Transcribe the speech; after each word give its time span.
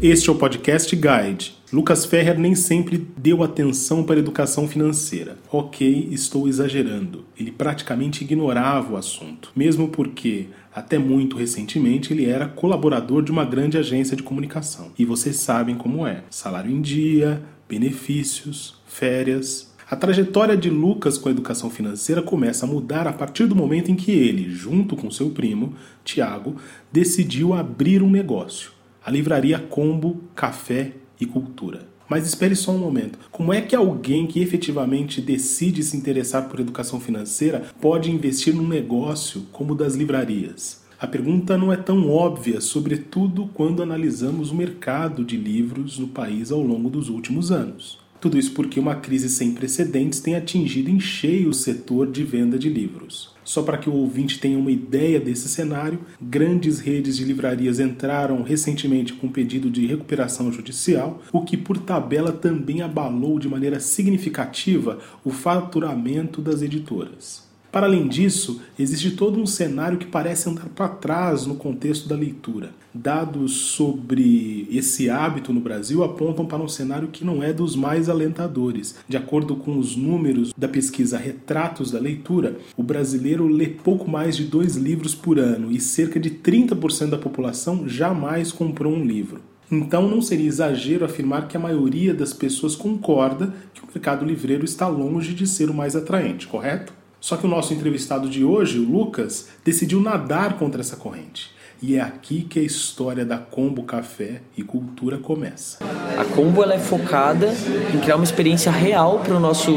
Este 0.00 0.28
é 0.28 0.32
o 0.32 0.36
podcast 0.36 0.94
Guide. 0.94 1.58
Lucas 1.72 2.06
Ferrer 2.06 2.38
nem 2.38 2.54
sempre 2.54 2.96
deu 3.16 3.42
atenção 3.42 4.04
para 4.04 4.14
a 4.14 4.18
educação 4.20 4.68
financeira. 4.68 5.36
Ok, 5.50 6.08
estou 6.12 6.48
exagerando. 6.48 7.26
Ele 7.38 7.50
praticamente 7.50 8.22
ignorava 8.22 8.94
o 8.94 8.96
assunto, 8.96 9.50
mesmo 9.56 9.88
porque, 9.88 10.46
até 10.74 10.98
muito 10.98 11.36
recentemente, 11.36 12.12
ele 12.12 12.26
era 12.26 12.46
colaborador 12.46 13.22
de 13.22 13.32
uma 13.32 13.44
grande 13.44 13.76
agência 13.76 14.16
de 14.16 14.22
comunicação. 14.22 14.92
E 14.98 15.04
vocês 15.04 15.36
sabem 15.36 15.74
como 15.74 16.06
é: 16.06 16.22
salário 16.30 16.70
em 16.70 16.80
dia, 16.80 17.42
benefícios, 17.68 18.80
férias. 18.86 19.76
A 19.90 19.96
trajetória 19.96 20.56
de 20.56 20.68
Lucas 20.68 21.16
com 21.16 21.28
a 21.28 21.32
educação 21.32 21.70
financeira 21.70 22.20
começa 22.20 22.66
a 22.66 22.68
mudar 22.68 23.06
a 23.06 23.12
partir 23.12 23.46
do 23.46 23.56
momento 23.56 23.90
em 23.90 23.96
que 23.96 24.12
ele, 24.12 24.50
junto 24.50 24.94
com 24.94 25.10
seu 25.10 25.30
primo, 25.30 25.74
Tiago, 26.04 26.56
decidiu 26.92 27.54
abrir 27.54 28.02
um 28.02 28.10
negócio 28.10 28.78
a 29.08 29.10
livraria 29.10 29.58
Combo, 29.58 30.20
Café 30.34 30.92
e 31.18 31.24
Cultura. 31.24 31.88
Mas 32.06 32.26
espere 32.26 32.54
só 32.54 32.72
um 32.72 32.78
momento. 32.78 33.18
Como 33.30 33.54
é 33.54 33.62
que 33.62 33.74
alguém 33.74 34.26
que 34.26 34.42
efetivamente 34.42 35.22
decide 35.22 35.82
se 35.82 35.96
interessar 35.96 36.46
por 36.46 36.60
educação 36.60 37.00
financeira 37.00 37.64
pode 37.80 38.10
investir 38.10 38.54
num 38.54 38.68
negócio 38.68 39.46
como 39.50 39.72
o 39.72 39.74
das 39.74 39.94
livrarias? 39.94 40.84
A 41.00 41.06
pergunta 41.06 41.56
não 41.56 41.72
é 41.72 41.76
tão 41.78 42.10
óbvia, 42.10 42.60
sobretudo 42.60 43.48
quando 43.54 43.82
analisamos 43.82 44.50
o 44.50 44.54
mercado 44.54 45.24
de 45.24 45.38
livros 45.38 45.98
no 45.98 46.08
país 46.08 46.52
ao 46.52 46.60
longo 46.60 46.90
dos 46.90 47.08
últimos 47.08 47.50
anos. 47.50 47.97
Tudo 48.20 48.36
isso 48.36 48.52
porque 48.52 48.80
uma 48.80 48.96
crise 48.96 49.28
sem 49.28 49.52
precedentes 49.52 50.18
tem 50.18 50.34
atingido 50.34 50.90
em 50.90 50.98
cheio 50.98 51.50
o 51.50 51.54
setor 51.54 52.10
de 52.10 52.24
venda 52.24 52.58
de 52.58 52.68
livros. 52.68 53.32
Só 53.44 53.62
para 53.62 53.78
que 53.78 53.88
o 53.88 53.94
ouvinte 53.94 54.38
tenha 54.40 54.58
uma 54.58 54.70
ideia 54.72 55.18
desse 55.18 55.48
cenário, 55.48 56.00
grandes 56.20 56.80
redes 56.80 57.16
de 57.16 57.24
livrarias 57.24 57.80
entraram 57.80 58.42
recentemente 58.42 59.14
com 59.14 59.28
pedido 59.28 59.70
de 59.70 59.86
recuperação 59.86 60.52
judicial, 60.52 61.22
o 61.32 61.42
que 61.42 61.56
por 61.56 61.78
tabela 61.78 62.32
também 62.32 62.82
abalou 62.82 63.38
de 63.38 63.48
maneira 63.48 63.80
significativa 63.80 64.98
o 65.24 65.30
faturamento 65.30 66.42
das 66.42 66.60
editoras. 66.60 67.47
Para 67.70 67.86
além 67.86 68.08
disso, 68.08 68.62
existe 68.78 69.10
todo 69.10 69.38
um 69.38 69.46
cenário 69.46 69.98
que 69.98 70.06
parece 70.06 70.48
andar 70.48 70.68
para 70.70 70.88
trás 70.88 71.44
no 71.44 71.54
contexto 71.54 72.08
da 72.08 72.16
leitura. 72.16 72.70
Dados 72.94 73.52
sobre 73.52 74.66
esse 74.70 75.10
hábito 75.10 75.52
no 75.52 75.60
Brasil 75.60 76.02
apontam 76.02 76.46
para 76.46 76.62
um 76.62 76.68
cenário 76.68 77.08
que 77.08 77.24
não 77.24 77.42
é 77.42 77.52
dos 77.52 77.76
mais 77.76 78.08
alentadores. 78.08 78.96
De 79.06 79.18
acordo 79.18 79.54
com 79.54 79.78
os 79.78 79.94
números 79.94 80.54
da 80.56 80.66
pesquisa 80.66 81.18
Retratos 81.18 81.90
da 81.90 82.00
Leitura, 82.00 82.56
o 82.74 82.82
brasileiro 82.82 83.46
lê 83.46 83.66
pouco 83.66 84.10
mais 84.10 84.34
de 84.34 84.44
dois 84.44 84.74
livros 84.76 85.14
por 85.14 85.38
ano 85.38 85.70
e 85.70 85.78
cerca 85.78 86.18
de 86.18 86.30
30% 86.30 87.10
da 87.10 87.18
população 87.18 87.86
jamais 87.86 88.50
comprou 88.50 88.94
um 88.94 89.04
livro. 89.04 89.42
Então 89.70 90.08
não 90.08 90.22
seria 90.22 90.48
exagero 90.48 91.04
afirmar 91.04 91.46
que 91.46 91.56
a 91.56 91.60
maioria 91.60 92.14
das 92.14 92.32
pessoas 92.32 92.74
concorda 92.74 93.52
que 93.74 93.82
o 93.82 93.86
mercado 93.86 94.24
livreiro 94.24 94.64
está 94.64 94.88
longe 94.88 95.34
de 95.34 95.46
ser 95.46 95.68
o 95.68 95.74
mais 95.74 95.94
atraente, 95.94 96.46
correto? 96.46 96.94
Só 97.20 97.36
que 97.36 97.46
o 97.46 97.48
nosso 97.48 97.74
entrevistado 97.74 98.28
de 98.28 98.44
hoje, 98.44 98.78
o 98.78 98.84
Lucas, 98.84 99.48
decidiu 99.64 100.00
nadar 100.00 100.56
contra 100.56 100.80
essa 100.80 100.96
corrente. 100.96 101.50
E 101.80 101.96
é 101.96 102.00
aqui 102.00 102.42
que 102.42 102.58
a 102.58 102.62
história 102.62 103.24
da 103.24 103.38
Combo 103.38 103.82
Café 103.84 104.40
e 104.56 104.62
Cultura 104.62 105.18
começa. 105.18 105.78
A 106.16 106.24
Combo 106.24 106.62
ela 106.62 106.74
é 106.74 106.78
focada 106.78 107.52
em 107.94 107.98
criar 107.98 108.16
uma 108.16 108.24
experiência 108.24 108.70
real 108.70 109.20
para 109.20 109.36
o 109.36 109.40
nosso, 109.40 109.70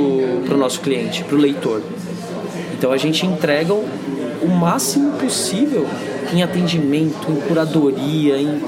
nosso 0.57 0.81
cliente, 0.81 1.23
para 1.23 1.35
o 1.35 1.39
leitor. 1.39 1.81
Então 2.75 2.91
a 2.91 2.97
gente 2.97 3.25
entrega 3.25 3.73
o 3.73 4.47
máximo 4.47 5.11
possível 5.19 5.87
em 6.33 6.41
atendimento, 6.41 7.31
em 7.31 7.35
curadoria, 7.41 8.37
em, 8.37 8.61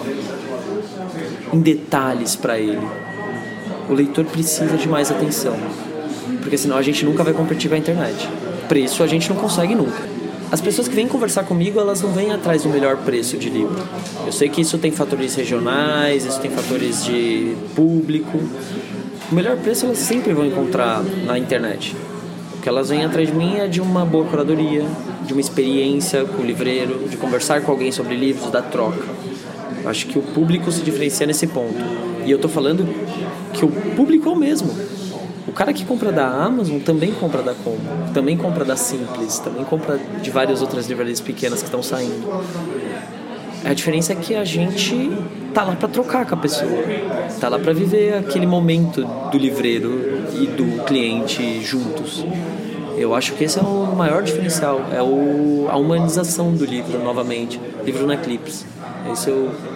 em 1.54 1.60
detalhes 1.60 2.36
para 2.36 2.60
ele. 2.60 2.88
O 3.90 3.94
leitor 3.94 4.26
precisa 4.26 4.78
de 4.78 4.88
mais 4.88 5.10
atenção, 5.10 5.56
porque 6.42 6.58
senão 6.58 6.78
a 6.78 6.82
gente 6.84 7.04
nunca 7.04 7.24
vai 7.24 7.34
competir 7.34 7.68
com 7.68 7.76
a 7.76 7.80
internet 7.80 8.30
preço 8.74 9.04
a 9.04 9.08
gente 9.08 9.30
não 9.30 9.36
consegue 9.36 9.76
nunca. 9.76 10.02
As 10.52 10.60
pessoas 10.60 10.88
que 10.88 10.96
vêm 10.96 11.08
conversar 11.08 11.44
comigo, 11.44 11.80
elas 11.80 12.02
não 12.02 12.12
vêm 12.12 12.32
atrás 12.32 12.64
do 12.64 12.70
melhor 12.70 12.98
preço 12.98 13.38
de 13.38 13.48
livro. 13.48 13.78
Eu 14.26 14.32
sei 14.32 14.50
que 14.50 14.62
isso 14.62 14.80
tem 14.80 14.92
fatores 14.92 15.36
regionais, 15.36 16.26
isso 16.26 16.40
tem 16.40 16.50
fatores 16.50 17.06
de 17.06 17.56
público. 17.76 18.40
O 19.32 19.36
melhor 19.36 19.58
preço 19.58 19.86
elas 19.86 20.00
sempre 20.00 20.34
vão 20.34 20.44
encontrar 20.44 21.04
na 21.24 21.38
internet. 21.38 21.96
O 22.58 22.62
que 22.64 22.68
elas 22.68 22.90
vêm 22.90 23.06
atrás 23.06 23.28
de 23.28 23.36
mim 23.36 23.58
é 23.58 23.68
de 23.68 23.80
uma 23.80 24.04
boa 24.06 24.26
curadoria, 24.26 24.84
de 25.24 25.34
uma 25.34 25.42
experiência 25.42 26.26
com 26.26 26.42
o 26.42 26.46
livreiro, 26.46 27.08
de 27.08 27.16
conversar 27.16 27.62
com 27.62 27.72
alguém 27.72 27.92
sobre 27.92 28.16
livros, 28.16 28.50
da 28.50 28.64
troca. 28.64 29.06
Acho 29.86 30.08
que 30.08 30.18
o 30.18 30.24
público 30.24 30.72
se 30.72 30.82
diferencia 30.82 31.28
nesse 31.28 31.46
ponto. 31.46 31.78
E 32.26 32.32
eu 32.32 32.40
tô 32.40 32.50
falando 32.50 32.88
que 33.54 33.64
o 33.64 33.70
público 33.96 34.30
é 34.30 34.32
o 34.32 34.36
mesmo. 34.36 34.74
Cara 35.56 35.72
que 35.72 35.86
compra 35.86 36.12
da 36.12 36.28
Amazon 36.28 36.80
também 36.80 37.12
compra 37.12 37.44
da 37.44 37.54
Combo, 37.54 37.82
também 38.14 38.36
compra 38.38 38.66
da 38.66 38.76
Simples, 38.76 39.40
também 39.40 39.64
compra 39.64 40.00
de 40.22 40.32
várias 40.32 40.62
outras 40.62 40.88
livrarias 40.88 41.20
pequenas 41.20 41.60
que 41.60 41.66
estão 41.66 41.84
saindo. 41.84 42.28
A 43.64 43.74
diferença 43.74 44.14
é 44.14 44.16
que 44.16 44.36
a 44.36 44.44
gente 44.44 45.12
tá 45.54 45.64
lá 45.64 45.76
para 45.76 45.88
trocar 45.88 46.26
com 46.26 46.36
a 46.36 46.38
pessoa, 46.38 46.84
tá 47.40 47.48
lá 47.48 47.60
para 47.60 47.72
viver 47.72 48.16
aquele 48.16 48.46
momento 48.46 49.06
do 49.32 49.38
livreiro 49.38 50.26
e 50.34 50.48
do 50.48 50.84
cliente 50.84 51.62
juntos. 51.62 52.26
Eu 52.98 53.16
acho 53.16 53.34
que 53.34 53.44
esse 53.44 53.58
é 53.58 53.62
o 53.62 53.96
maior 53.96 54.22
diferencial, 54.24 54.82
é 54.92 55.02
o, 55.02 55.68
a 55.70 55.78
humanização 55.78 56.52
do 56.52 56.66
livro 56.66 57.02
novamente, 57.04 57.60
livro 57.86 58.06
na 58.06 58.16
Eclipse. 58.16 58.66
Esse 59.12 59.30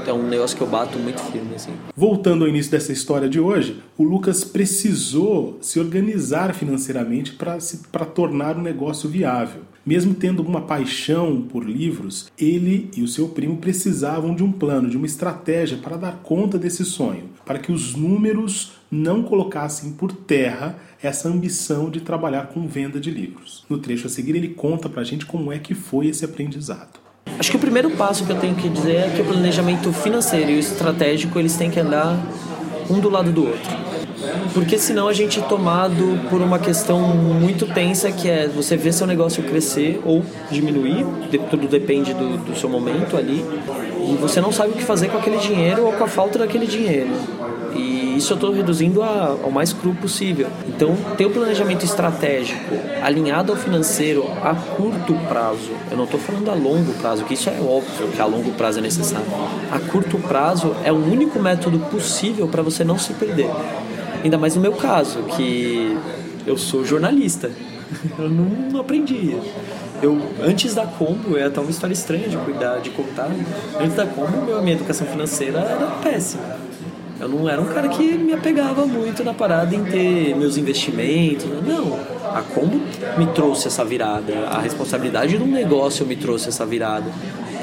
é 0.09 0.13
um 0.13 0.27
negócio 0.27 0.55
que 0.55 0.63
eu 0.63 0.67
bato 0.67 0.97
muito 0.97 1.21
firme. 1.31 1.55
Assim. 1.55 1.71
Voltando 1.95 2.43
ao 2.43 2.49
início 2.49 2.71
dessa 2.71 2.91
história 2.91 3.27
de 3.27 3.39
hoje, 3.39 3.81
o 3.97 4.03
Lucas 4.03 4.43
precisou 4.43 5.57
se 5.61 5.79
organizar 5.79 6.53
financeiramente 6.53 7.33
para 7.33 8.05
tornar 8.05 8.57
o 8.57 8.61
negócio 8.61 9.09
viável. 9.09 9.61
Mesmo 9.85 10.13
tendo 10.13 10.43
uma 10.43 10.61
paixão 10.61 11.41
por 11.41 11.63
livros, 11.63 12.29
ele 12.37 12.91
e 12.95 13.01
o 13.01 13.07
seu 13.07 13.29
primo 13.29 13.57
precisavam 13.57 14.35
de 14.35 14.43
um 14.43 14.51
plano, 14.51 14.89
de 14.89 14.97
uma 14.97 15.05
estratégia 15.05 15.77
para 15.77 15.95
dar 15.95 16.19
conta 16.23 16.57
desse 16.57 16.83
sonho, 16.83 17.29
para 17.45 17.57
que 17.57 17.71
os 17.71 17.95
números 17.95 18.73
não 18.91 19.23
colocassem 19.23 19.93
por 19.93 20.11
terra 20.11 20.77
essa 21.01 21.29
ambição 21.29 21.89
de 21.89 22.01
trabalhar 22.01 22.47
com 22.47 22.67
venda 22.67 22.99
de 22.99 23.09
livros. 23.09 23.65
No 23.69 23.77
trecho 23.77 24.07
a 24.07 24.09
seguir, 24.09 24.35
ele 24.35 24.49
conta 24.49 24.89
para 24.89 25.01
a 25.01 25.05
gente 25.05 25.25
como 25.25 25.53
é 25.53 25.59
que 25.59 25.73
foi 25.73 26.07
esse 26.07 26.25
aprendizado. 26.25 27.06
Acho 27.39 27.51
que 27.51 27.57
o 27.57 27.59
primeiro 27.59 27.91
passo 27.91 28.25
que 28.25 28.31
eu 28.31 28.37
tenho 28.37 28.55
que 28.55 28.67
dizer 28.67 28.95
é 28.95 29.11
que 29.15 29.21
o 29.21 29.25
planejamento 29.25 29.93
financeiro 29.93 30.51
e 30.51 30.55
o 30.55 30.59
estratégico 30.59 31.37
eles 31.37 31.55
têm 31.55 31.69
que 31.69 31.79
andar 31.79 32.17
um 32.89 32.99
do 32.99 33.09
lado 33.09 33.31
do 33.31 33.45
outro. 33.45 33.77
Porque 34.53 34.77
senão 34.77 35.07
a 35.07 35.13
gente 35.13 35.39
é 35.39 35.43
tomado 35.43 36.19
por 36.29 36.41
uma 36.41 36.57
questão 36.57 36.99
muito 36.99 37.65
tensa 37.67 38.11
que 38.11 38.27
é 38.27 38.47
você 38.47 38.75
ver 38.75 38.91
seu 38.91 39.05
negócio 39.05 39.43
crescer 39.43 40.01
ou 40.03 40.23
diminuir, 40.49 41.05
tudo 41.49 41.67
depende 41.67 42.13
do, 42.13 42.37
do 42.37 42.57
seu 42.57 42.67
momento 42.67 43.15
ali, 43.15 43.45
e 44.09 44.15
você 44.15 44.41
não 44.41 44.51
sabe 44.51 44.71
o 44.71 44.73
que 44.73 44.83
fazer 44.83 45.09
com 45.09 45.17
aquele 45.17 45.37
dinheiro 45.37 45.85
ou 45.85 45.93
com 45.93 46.03
a 46.03 46.07
falta 46.07 46.39
daquele 46.39 46.65
dinheiro. 46.65 47.09
Isso 48.17 48.33
eu 48.33 48.35
estou 48.35 48.51
reduzindo 48.51 49.03
a, 49.03 49.37
ao 49.43 49.51
mais 49.51 49.71
cru 49.71 49.93
possível. 49.93 50.47
Então, 50.67 50.95
ter 51.15 51.27
o 51.27 51.29
planejamento 51.29 51.85
estratégico 51.85 52.75
alinhado 53.03 53.51
ao 53.51 53.57
financeiro 53.57 54.25
a 54.43 54.55
curto 54.55 55.13
prazo, 55.27 55.69
eu 55.91 55.95
não 55.95 56.05
estou 56.05 56.19
falando 56.19 56.49
a 56.49 56.55
longo 56.55 56.91
prazo, 56.93 57.25
que 57.25 57.35
isso 57.35 57.47
é 57.47 57.59
óbvio 57.61 58.07
que 58.07 58.19
a 58.19 58.25
longo 58.25 58.51
prazo 58.53 58.79
é 58.79 58.81
necessário. 58.81 59.27
A 59.71 59.77
curto 59.79 60.17
prazo 60.17 60.75
é 60.83 60.91
o 60.91 60.95
único 60.95 61.39
método 61.39 61.77
possível 61.91 62.47
para 62.47 62.63
você 62.63 62.83
não 62.83 62.97
se 62.97 63.13
perder. 63.13 63.51
Ainda 64.23 64.37
mais 64.37 64.55
no 64.55 64.61
meu 64.61 64.73
caso, 64.73 65.21
que 65.35 65.95
eu 66.47 66.57
sou 66.57 66.83
jornalista. 66.83 67.51
Eu 68.17 68.29
não 68.29 68.81
aprendi. 68.81 69.37
Eu, 70.01 70.21
antes 70.41 70.75
da 70.75 70.85
Combo, 70.85 71.37
é 71.37 71.45
até 71.45 71.61
uma 71.61 71.69
história 71.69 71.93
estranha 71.93 72.27
de 72.27 72.35
cuidar, 72.35 72.79
de 72.79 72.89
contar. 72.89 73.29
Antes 73.79 73.95
da 73.95 74.05
Combo, 74.05 74.61
minha 74.61 74.75
educação 74.75 75.07
financeira 75.07 75.59
era 75.59 75.87
péssima. 76.03 76.66
Eu 77.19 77.27
não 77.27 77.49
era 77.49 77.61
um 77.61 77.65
cara 77.65 77.87
que 77.89 78.17
me 78.17 78.33
apegava 78.33 78.85
muito 78.85 79.23
na 79.23 79.33
parada 79.33 79.75
em 79.75 79.83
ter 79.83 80.35
meus 80.35 80.57
investimentos. 80.57 81.45
Não. 81.65 81.99
A 82.33 82.41
Combo 82.41 82.79
me 83.17 83.25
trouxe 83.27 83.67
essa 83.67 83.83
virada. 83.83 84.47
A 84.49 84.59
responsabilidade 84.59 85.37
do 85.37 85.45
negócio 85.45 86.05
me 86.05 86.15
trouxe 86.15 86.49
essa 86.49 86.65
virada. 86.65 87.11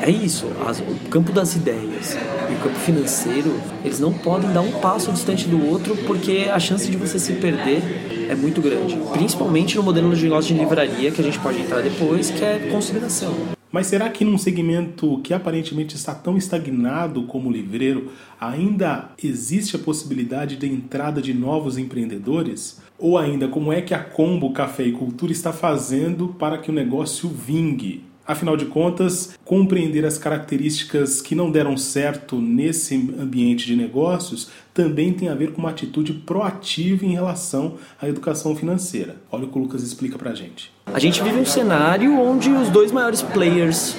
É 0.02 0.10
isso. 0.10 0.46
As, 0.66 0.80
o 0.80 1.08
campo 1.08 1.32
das 1.32 1.54
ideias 1.54 2.16
e 2.50 2.54
o 2.54 2.58
campo 2.58 2.78
financeiro, 2.80 3.54
eles 3.84 4.00
não 4.00 4.12
podem 4.12 4.52
dar 4.52 4.60
um 4.60 4.72
passo 4.72 5.12
distante 5.12 5.46
do 5.46 5.70
outro 5.70 5.96
porque 6.06 6.50
a 6.52 6.58
chance 6.58 6.90
de 6.90 6.96
você 6.96 7.18
se 7.18 7.34
perder 7.34 8.26
é 8.28 8.34
muito 8.34 8.60
grande. 8.60 8.98
Principalmente 9.12 9.76
no 9.76 9.82
modelo 9.82 10.14
de 10.14 10.24
negócio 10.24 10.52
de 10.52 10.60
livraria 10.60 11.10
que 11.10 11.20
a 11.20 11.24
gente 11.24 11.38
pode 11.38 11.60
entrar 11.60 11.80
depois, 11.80 12.30
que 12.30 12.44
é 12.44 12.68
consideração. 12.70 13.54
Mas 13.74 13.88
será 13.88 14.08
que 14.08 14.24
num 14.24 14.38
segmento 14.38 15.18
que 15.24 15.34
aparentemente 15.34 15.96
está 15.96 16.14
tão 16.14 16.38
estagnado 16.38 17.24
como 17.24 17.48
o 17.48 17.52
livreiro, 17.52 18.12
ainda 18.40 19.10
existe 19.20 19.74
a 19.74 19.80
possibilidade 19.80 20.54
de 20.54 20.68
entrada 20.68 21.20
de 21.20 21.34
novos 21.34 21.76
empreendedores? 21.76 22.80
Ou 22.96 23.18
ainda, 23.18 23.48
como 23.48 23.72
é 23.72 23.82
que 23.82 23.92
a 23.92 23.98
Combo 23.98 24.52
Café 24.52 24.84
e 24.84 24.92
Cultura 24.92 25.32
está 25.32 25.52
fazendo 25.52 26.28
para 26.28 26.58
que 26.58 26.70
o 26.70 26.72
negócio 26.72 27.28
vingue? 27.28 28.04
Afinal 28.26 28.56
de 28.56 28.64
contas, 28.64 29.38
compreender 29.44 30.04
as 30.06 30.16
características 30.16 31.20
que 31.20 31.34
não 31.34 31.50
deram 31.50 31.76
certo 31.76 32.40
nesse 32.40 32.94
ambiente 33.20 33.66
de 33.66 33.76
negócios 33.76 34.48
também 34.72 35.12
tem 35.12 35.28
a 35.28 35.34
ver 35.34 35.52
com 35.52 35.60
uma 35.60 35.70
atitude 35.70 36.12
proativa 36.12 37.04
em 37.04 37.12
relação 37.12 37.74
à 38.00 38.08
educação 38.08 38.56
financeira. 38.56 39.16
Olha 39.30 39.44
o 39.44 39.48
que 39.48 39.58
o 39.58 39.62
Lucas 39.62 39.82
explica 39.82 40.18
pra 40.18 40.34
gente. 40.34 40.72
A 40.86 40.98
gente 40.98 41.22
vive 41.22 41.38
um 41.38 41.44
cenário 41.44 42.18
onde 42.18 42.50
os 42.50 42.70
dois 42.70 42.90
maiores 42.90 43.22
players 43.22 43.94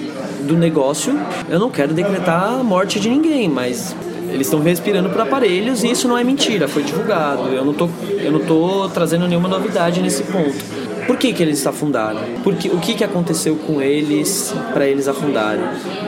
do 0.47 0.57
negócio, 0.57 1.13
eu 1.47 1.59
não 1.59 1.69
quero 1.69 1.93
decretar 1.93 2.59
a 2.59 2.63
morte 2.63 2.99
de 2.99 3.09
ninguém, 3.09 3.47
mas 3.47 3.95
eles 4.29 4.47
estão 4.47 4.59
respirando 4.59 5.09
por 5.09 5.21
aparelhos 5.21 5.83
e 5.83 5.91
isso 5.91 6.07
não 6.07 6.17
é 6.17 6.23
mentira, 6.23 6.67
foi 6.67 6.83
divulgado. 6.83 7.43
Eu 7.49 7.63
não 7.63 7.73
tô, 7.73 7.87
eu 8.09 8.31
não 8.31 8.39
tô 8.39 8.89
trazendo 8.89 9.27
nenhuma 9.27 9.47
novidade 9.47 10.01
nesse 10.01 10.23
ponto. 10.23 10.55
Por 11.07 11.17
que, 11.17 11.33
que 11.33 11.43
eles 11.43 11.65
afundaram? 11.65 12.21
Porque, 12.43 12.69
o 12.69 12.79
que, 12.79 12.95
que 12.95 13.03
aconteceu 13.03 13.55
com 13.55 13.81
eles 13.81 14.53
para 14.73 14.87
eles 14.87 15.07
afundarem? 15.07 15.63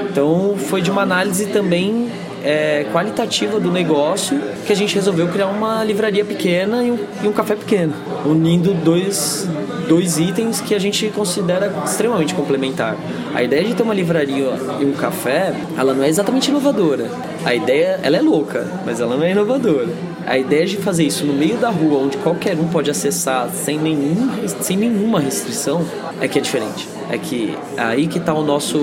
Então 0.09 0.55
foi 0.57 0.81
de 0.81 0.89
uma 0.89 1.03
análise 1.03 1.47
também 1.47 2.09
é, 2.43 2.85
qualitativa 2.91 3.59
do 3.59 3.71
negócio 3.71 4.39
que 4.65 4.71
a 4.71 4.75
gente 4.75 4.95
resolveu 4.95 5.27
criar 5.27 5.47
uma 5.47 5.83
livraria 5.83 6.23
pequena 6.23 6.83
e 6.83 6.91
um, 6.91 6.99
e 7.23 7.27
um 7.27 7.31
café 7.31 7.55
pequeno, 7.55 7.93
unindo 8.25 8.73
dois, 8.73 9.47
dois 9.87 10.17
itens 10.17 10.61
que 10.61 10.73
a 10.73 10.79
gente 10.79 11.07
considera 11.09 11.73
extremamente 11.85 12.33
complementar. 12.33 12.95
A 13.33 13.43
ideia 13.43 13.63
de 13.63 13.75
ter 13.75 13.83
uma 13.83 13.93
livraria 13.93 14.53
e 14.79 14.85
um 14.85 14.93
café, 14.93 15.53
ela 15.77 15.93
não 15.93 16.03
é 16.03 16.09
exatamente 16.09 16.49
inovadora. 16.49 17.09
A 17.45 17.53
ideia, 17.53 17.99
ela 18.01 18.17
é 18.17 18.21
louca, 18.21 18.65
mas 18.85 18.99
ela 18.99 19.15
não 19.15 19.23
é 19.23 19.31
inovadora. 19.31 19.87
A 20.25 20.37
ideia 20.37 20.65
de 20.65 20.77
fazer 20.77 21.05
isso 21.05 21.25
no 21.25 21.33
meio 21.33 21.57
da 21.57 21.69
rua, 21.69 21.99
onde 21.99 22.17
qualquer 22.17 22.57
um 22.57 22.67
pode 22.67 22.89
acessar 22.91 23.49
sem, 23.53 23.77
nenhum, 23.77 24.29
sem 24.59 24.75
nenhuma 24.75 25.19
restrição, 25.19 25.85
é 26.19 26.27
que 26.27 26.39
é 26.39 26.41
diferente. 26.41 26.87
É 27.09 27.17
que 27.17 27.55
é 27.77 27.81
aí 27.81 28.07
que 28.07 28.17
está 28.17 28.33
o 28.33 28.43
nosso, 28.43 28.77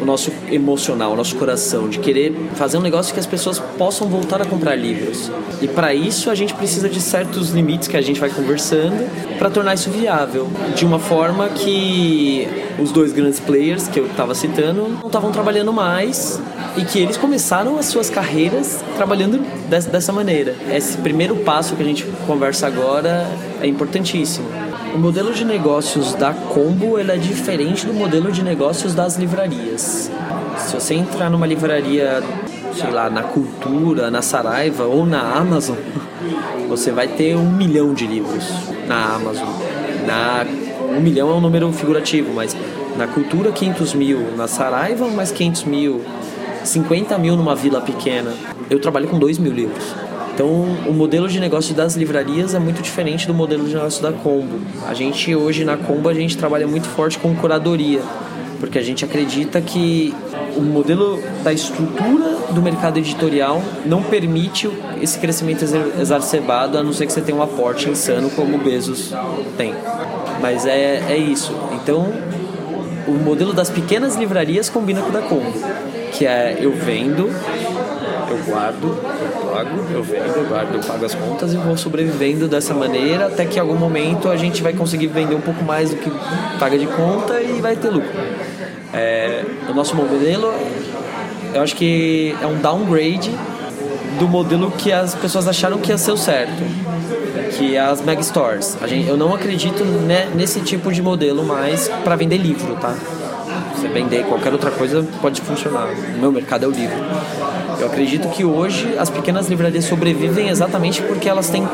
o 0.00 0.04
nosso 0.04 0.32
emocional, 0.50 1.12
o 1.12 1.16
nosso 1.16 1.36
coração, 1.36 1.88
de 1.88 1.98
querer 1.98 2.34
fazer 2.54 2.78
um 2.78 2.80
negócio 2.80 3.12
que 3.12 3.20
as 3.20 3.26
pessoas 3.26 3.58
possam 3.58 4.08
voltar 4.08 4.40
a 4.40 4.46
comprar 4.46 4.74
livros. 4.74 5.30
E 5.60 5.68
para 5.68 5.92
isso 5.92 6.30
a 6.30 6.34
gente 6.34 6.54
precisa 6.54 6.88
de 6.88 7.00
certos 7.00 7.50
limites 7.50 7.88
que 7.88 7.96
a 7.96 8.00
gente 8.00 8.18
vai 8.18 8.30
conversando 8.30 9.06
para 9.38 9.50
tornar 9.50 9.74
isso 9.74 9.90
viável. 9.90 10.48
De 10.74 10.86
uma 10.86 10.98
forma 10.98 11.48
que 11.50 12.48
os 12.78 12.90
dois 12.92 13.12
grandes 13.12 13.40
players 13.40 13.85
que 13.88 14.00
eu 14.00 14.06
estava 14.06 14.34
citando 14.34 14.88
não 14.88 15.06
estavam 15.06 15.30
trabalhando 15.30 15.72
mais 15.72 16.40
e 16.76 16.84
que 16.84 16.98
eles 16.98 17.16
começaram 17.16 17.78
as 17.78 17.86
suas 17.86 18.10
carreiras 18.10 18.82
trabalhando 18.96 19.38
dessa 19.68 20.12
maneira. 20.12 20.54
Esse 20.70 20.98
primeiro 20.98 21.36
passo 21.36 21.74
que 21.74 21.82
a 21.82 21.86
gente 21.86 22.04
conversa 22.26 22.66
agora 22.66 23.26
é 23.60 23.66
importantíssimo. 23.66 24.46
O 24.94 24.98
modelo 24.98 25.32
de 25.32 25.44
negócios 25.44 26.14
da 26.14 26.32
Combo 26.32 26.98
é 26.98 27.16
diferente 27.16 27.86
do 27.86 27.92
modelo 27.92 28.32
de 28.32 28.42
negócios 28.42 28.94
das 28.94 29.16
livrarias. 29.16 30.10
Se 30.58 30.74
você 30.74 30.94
entrar 30.94 31.28
numa 31.28 31.46
livraria, 31.46 32.22
sei 32.74 32.90
lá, 32.90 33.10
na 33.10 33.22
Cultura, 33.22 34.10
na 34.10 34.22
Saraiva 34.22 34.84
ou 34.84 35.04
na 35.04 35.20
Amazon, 35.20 35.76
você 36.68 36.90
vai 36.92 37.08
ter 37.08 37.36
um 37.36 37.50
milhão 37.50 37.92
de 37.92 38.06
livros 38.06 38.48
na 38.88 39.14
Amazon. 39.14 39.48
Na, 40.06 40.46
um 40.96 41.00
milhão 41.00 41.30
é 41.30 41.34
um 41.34 41.40
número 41.40 41.70
figurativo, 41.72 42.32
mas 42.32 42.56
na 42.96 43.06
Cultura 43.06 43.52
500 43.52 43.94
mil, 43.94 44.36
na 44.36 44.48
Saraiva 44.48 45.06
mais 45.08 45.30
500 45.30 45.64
mil, 45.64 46.02
50 46.64 47.16
mil 47.18 47.36
numa 47.36 47.54
vila 47.54 47.80
pequena. 47.80 48.32
Eu 48.68 48.80
trabalho 48.80 49.08
com 49.08 49.18
2 49.18 49.38
mil 49.38 49.52
livros. 49.52 49.94
Então, 50.34 50.48
o 50.86 50.92
modelo 50.92 51.28
de 51.28 51.40
negócio 51.40 51.74
das 51.74 51.96
livrarias 51.96 52.54
é 52.54 52.58
muito 52.58 52.82
diferente 52.82 53.26
do 53.26 53.32
modelo 53.32 53.66
de 53.66 53.74
negócio 53.74 54.02
da 54.02 54.12
Combo. 54.12 54.60
A 54.86 54.92
gente 54.92 55.34
hoje 55.34 55.64
na 55.64 55.78
Combo 55.78 56.08
a 56.08 56.14
gente 56.14 56.36
trabalha 56.36 56.66
muito 56.66 56.86
forte 56.88 57.18
com 57.18 57.34
curadoria, 57.34 58.02
porque 58.60 58.78
a 58.78 58.82
gente 58.82 59.02
acredita 59.02 59.60
que 59.62 60.14
o 60.54 60.60
modelo 60.60 61.22
da 61.42 61.52
estrutura 61.52 62.36
do 62.50 62.60
mercado 62.60 62.98
editorial 62.98 63.62
não 63.86 64.02
permite 64.02 64.70
esse 65.00 65.18
crescimento 65.18 65.64
exacerbado, 65.98 66.76
a 66.76 66.82
não 66.82 66.92
ser 66.92 67.06
que 67.06 67.12
você 67.12 67.22
tenha 67.22 67.38
um 67.38 67.42
aporte 67.42 67.88
insano 67.88 68.28
como 68.30 68.56
o 68.56 68.58
Bezos 68.58 69.12
tem. 69.56 69.74
Mas 70.40 70.66
é, 70.66 71.02
é 71.08 71.16
isso. 71.16 71.54
Então, 71.72 72.12
o 73.06 73.12
modelo 73.12 73.52
das 73.52 73.70
pequenas 73.70 74.16
livrarias 74.16 74.68
combina 74.68 75.00
com 75.00 75.08
o 75.08 75.12
da 75.12 75.22
Combo, 75.22 75.52
que 76.12 76.26
é 76.26 76.58
eu 76.60 76.72
vendo, 76.72 77.30
eu 78.28 78.38
guardo, 78.44 78.86
eu 78.86 79.50
pago, 79.50 79.84
eu 79.92 80.02
vendo, 80.02 80.36
eu 80.36 80.46
guardo, 80.46 80.74
eu 80.74 80.80
pago 80.80 81.04
as 81.04 81.14
contas 81.14 81.52
e 81.52 81.56
vou 81.56 81.76
sobrevivendo 81.76 82.48
dessa 82.48 82.74
maneira 82.74 83.26
até 83.26 83.44
que 83.44 83.56
em 83.56 83.60
algum 83.60 83.76
momento 83.76 84.28
a 84.28 84.36
gente 84.36 84.62
vai 84.62 84.72
conseguir 84.72 85.06
vender 85.06 85.34
um 85.34 85.40
pouco 85.40 85.64
mais 85.64 85.90
do 85.90 85.96
que 85.96 86.10
paga 86.58 86.78
de 86.78 86.86
conta 86.86 87.40
e 87.40 87.60
vai 87.60 87.76
ter 87.76 87.90
lucro. 87.90 88.10
É, 88.92 89.44
o 89.68 89.74
nosso 89.74 89.94
modelo, 89.94 90.52
eu 91.54 91.62
acho 91.62 91.76
que 91.76 92.34
é 92.40 92.46
um 92.46 92.58
downgrade 92.58 93.30
do 94.18 94.26
modelo 94.26 94.70
que 94.70 94.92
as 94.92 95.14
pessoas 95.14 95.46
acharam 95.46 95.78
que 95.78 95.90
ia 95.90 95.98
ser 95.98 96.12
o 96.12 96.16
certo, 96.16 96.62
que 97.56 97.76
é 97.76 97.80
as 97.80 98.00
mega 98.00 98.22
stores. 98.22 98.76
A 98.82 98.86
gente, 98.86 99.08
eu 99.08 99.16
não 99.16 99.34
acredito 99.34 99.82
nesse 100.34 100.60
tipo 100.60 100.92
de 100.92 101.00
modelo 101.02 101.44
mais 101.44 101.88
para 102.04 102.16
vender 102.16 102.36
livro, 102.36 102.76
tá? 102.76 102.94
Você 103.74 103.88
vender 103.88 104.24
qualquer 104.24 104.52
outra 104.52 104.70
coisa 104.70 105.06
pode 105.20 105.40
funcionar. 105.40 105.88
O 106.16 106.20
meu 106.20 106.32
mercado 106.32 106.64
é 106.64 106.68
o 106.68 106.70
livro. 106.70 106.96
Eu 107.80 107.86
acredito 107.86 108.28
que 108.28 108.44
hoje 108.44 108.96
as 108.98 109.10
pequenas 109.10 109.48
livrarias 109.48 109.84
sobrevivem 109.84 110.48
exatamente 110.48 111.02
porque 111.02 111.28
elas 111.28 111.48
têm 111.48 111.66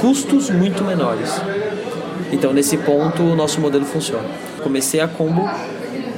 custos 0.00 0.50
muito 0.50 0.84
menores. 0.84 1.40
Então, 2.32 2.52
nesse 2.52 2.76
ponto, 2.76 3.22
o 3.22 3.36
nosso 3.36 3.60
modelo 3.60 3.84
funciona. 3.84 4.24
Comecei 4.62 5.00
a 5.00 5.08
combo 5.08 5.48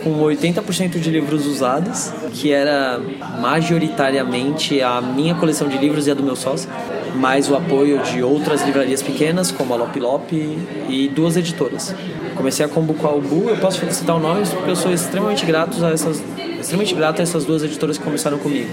com 0.02 0.20
80% 0.20 0.98
de 0.98 1.10
livros 1.10 1.46
usados, 1.46 2.12
que 2.32 2.52
era 2.52 3.00
majoritariamente 3.40 4.80
a 4.80 5.00
minha 5.00 5.34
coleção 5.34 5.68
de 5.68 5.76
livros 5.76 6.06
e 6.06 6.10
a 6.10 6.14
do 6.14 6.22
meu 6.22 6.36
sócio, 6.36 6.68
mais 7.14 7.50
o 7.50 7.56
apoio 7.56 7.98
de 8.02 8.22
outras 8.22 8.62
livrarias 8.62 9.02
pequenas, 9.02 9.50
como 9.50 9.74
a 9.74 9.76
Lop 9.76 9.96
Lop 9.96 10.32
e 10.32 11.08
duas 11.14 11.36
editoras. 11.36 11.94
Comecei 12.34 12.64
a 12.64 12.68
combo 12.68 12.94
com 12.94 13.06
a 13.06 13.10
Albu, 13.10 13.48
eu 13.48 13.56
posso 13.56 13.80
citar 13.92 14.16
o 14.16 14.20
nome 14.20 14.46
porque 14.46 14.70
eu 14.70 14.76
sou 14.76 14.92
extremamente 14.92 15.44
grato 15.44 15.84
a 15.84 15.90
essas 15.90 16.22
extremamente 16.60 16.94
grato 16.94 17.20
a 17.20 17.22
essas 17.22 17.44
duas 17.44 17.62
editoras 17.62 17.98
que 17.98 18.04
começaram 18.04 18.38
comigo, 18.38 18.70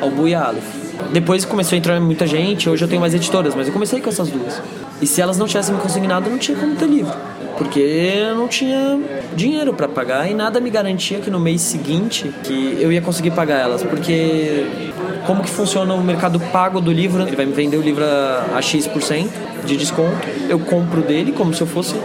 Albu 0.00 0.28
e 0.28 0.34
a 0.34 0.44
Aleph. 0.44 0.88
Depois 1.12 1.44
começou 1.44 1.76
a 1.76 1.78
entrar 1.78 2.00
muita 2.00 2.26
gente, 2.26 2.68
hoje 2.68 2.84
eu 2.84 2.88
tenho 2.88 3.00
mais 3.00 3.14
editoras, 3.14 3.54
mas 3.54 3.68
eu 3.68 3.72
comecei 3.72 4.00
com 4.00 4.10
essas 4.10 4.28
duas. 4.28 4.60
E 5.00 5.06
se 5.06 5.20
elas 5.20 5.38
não 5.38 5.46
tivessem 5.46 5.74
me 5.74 5.80
consignado, 5.80 6.28
não 6.28 6.38
tinha 6.38 6.58
como 6.58 6.74
ter 6.74 6.86
livro 6.86 7.14
porque 7.58 7.80
eu 7.80 8.36
não 8.36 8.46
tinha 8.46 8.98
dinheiro 9.34 9.74
para 9.74 9.88
pagar 9.88 10.30
e 10.30 10.32
nada 10.32 10.60
me 10.60 10.70
garantia 10.70 11.18
que 11.18 11.28
no 11.28 11.40
mês 11.40 11.60
seguinte 11.60 12.32
que 12.44 12.78
eu 12.80 12.92
ia 12.92 13.02
conseguir 13.02 13.32
pagar 13.32 13.58
elas, 13.58 13.82
porque 13.82 14.64
como 15.26 15.42
que 15.42 15.50
funciona 15.50 15.92
o 15.92 16.02
mercado 16.02 16.38
pago 16.38 16.80
do 16.80 16.92
livro? 16.92 17.22
Ele 17.22 17.34
vai 17.34 17.44
me 17.44 17.52
vender 17.52 17.76
o 17.76 17.82
livro 17.82 18.04
a 18.04 18.62
X% 18.62 19.28
de 19.66 19.76
desconto, 19.76 20.16
eu 20.48 20.60
compro 20.60 21.02
dele 21.02 21.32
como 21.32 21.52
se 21.52 21.60
eu 21.60 21.66
fosse 21.66 21.96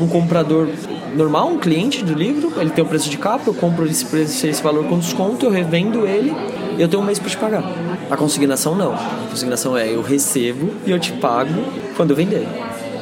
um 0.00 0.08
comprador 0.08 0.68
normal, 1.14 1.48
um 1.48 1.58
cliente 1.58 2.02
do 2.02 2.14
livro, 2.14 2.52
ele 2.58 2.70
tem 2.70 2.82
o 2.82 2.86
preço 2.86 3.10
de 3.10 3.18
capa, 3.18 3.44
eu 3.46 3.54
compro 3.54 3.86
esse, 3.86 4.06
preço, 4.06 4.46
esse 4.46 4.62
valor 4.62 4.84
com 4.84 4.98
desconto, 4.98 5.44
eu 5.44 5.50
revendo 5.50 6.06
ele 6.06 6.34
eu 6.78 6.88
tenho 6.88 7.02
um 7.02 7.04
mês 7.06 7.18
para 7.18 7.28
te 7.28 7.36
pagar. 7.36 7.64
A 8.08 8.16
consignação 8.16 8.76
não. 8.76 8.94
A 8.94 9.26
consignação 9.28 9.76
é 9.76 9.92
eu 9.92 10.00
recebo 10.00 10.72
e 10.86 10.92
eu 10.92 10.98
te 11.00 11.12
pago 11.12 11.52
quando 11.96 12.10
eu 12.10 12.16
vender 12.16 12.46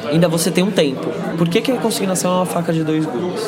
ainda 0.09 0.27
você 0.27 0.51
tem 0.51 0.63
um 0.63 0.71
tempo. 0.71 1.09
Por 1.37 1.47
que, 1.47 1.61
que 1.61 1.71
a 1.71 1.77
consignação 1.77 2.31
é 2.31 2.35
uma 2.37 2.45
faca 2.45 2.73
de 2.73 2.83
dois 2.83 3.05
gumes? 3.05 3.41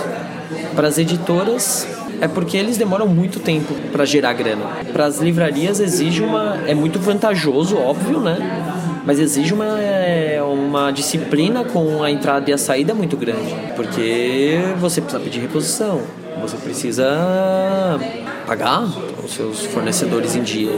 Para 0.75 0.87
as 0.87 0.97
editoras 0.97 1.87
é 2.21 2.27
porque 2.27 2.57
eles 2.57 2.77
demoram 2.77 3.07
muito 3.07 3.39
tempo 3.39 3.73
para 3.91 4.05
gerar 4.05 4.33
grana. 4.33 4.65
Para 4.91 5.05
as 5.05 5.19
livrarias 5.19 5.79
exige 5.79 6.21
uma 6.21 6.57
é 6.67 6.73
muito 6.73 6.99
vantajoso, 6.99 7.77
óbvio, 7.77 8.19
né? 8.19 8.37
Mas 9.05 9.19
exige 9.19 9.53
uma, 9.53 9.79
é, 9.79 10.41
uma 10.43 10.91
disciplina 10.91 11.63
com 11.63 12.03
a 12.03 12.11
entrada 12.11 12.49
e 12.49 12.53
a 12.53 12.57
saída 12.57 12.93
muito 12.93 13.17
grande, 13.17 13.55
porque 13.75 14.59
você 14.79 15.01
precisa 15.01 15.23
pedir 15.23 15.39
reposição, 15.39 16.01
você 16.39 16.57
precisa 16.57 17.99
pagar 18.47 18.83
os 19.23 19.33
seus 19.33 19.65
fornecedores 19.65 20.35
em 20.35 20.41
dia. 20.41 20.71